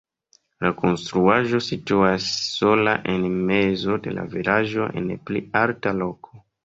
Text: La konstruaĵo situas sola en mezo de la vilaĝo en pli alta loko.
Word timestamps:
La 0.63 0.69
konstruaĵo 0.77 1.59
situas 1.65 2.25
sola 2.45 2.95
en 3.17 3.27
mezo 3.51 3.99
de 4.07 4.15
la 4.17 4.25
vilaĝo 4.33 4.89
en 5.03 5.13
pli 5.29 5.43
alta 5.61 5.95
loko. 6.01 6.43